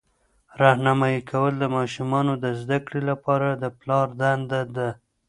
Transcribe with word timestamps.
راهنمایي 0.61 1.21
کول 1.31 1.53
د 1.59 1.65
ماشومانو 1.77 2.33
د 2.43 2.45
زده 2.61 2.77
کړې 2.85 3.01
لپاره 3.09 3.47
د 3.53 3.63
پلار 3.79 4.07
دنده 4.21 4.61
ده. 4.75 4.89